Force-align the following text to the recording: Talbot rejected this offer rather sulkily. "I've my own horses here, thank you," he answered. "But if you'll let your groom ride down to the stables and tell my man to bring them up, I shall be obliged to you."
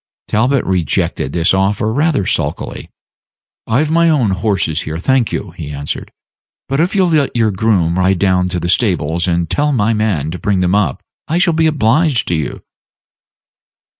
Talbot 0.27 0.65
rejected 0.65 1.31
this 1.31 1.53
offer 1.53 1.93
rather 1.93 2.25
sulkily. 2.25 2.89
"I've 3.67 3.91
my 3.91 4.09
own 4.09 4.31
horses 4.31 4.81
here, 4.81 4.97
thank 4.97 5.31
you," 5.31 5.51
he 5.51 5.69
answered. 5.69 6.11
"But 6.67 6.79
if 6.79 6.95
you'll 6.95 7.09
let 7.09 7.35
your 7.35 7.51
groom 7.51 7.99
ride 7.99 8.17
down 8.17 8.49
to 8.49 8.59
the 8.59 8.67
stables 8.67 9.27
and 9.27 9.47
tell 9.47 9.71
my 9.71 9.93
man 9.93 10.31
to 10.31 10.39
bring 10.39 10.59
them 10.61 10.73
up, 10.73 11.03
I 11.27 11.37
shall 11.37 11.53
be 11.53 11.67
obliged 11.67 12.27
to 12.29 12.33
you." 12.35 12.63